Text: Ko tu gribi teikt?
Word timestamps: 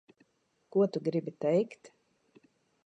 Ko 0.75 0.87
tu 0.95 1.03
gribi 1.09 1.35
teikt? 1.45 1.83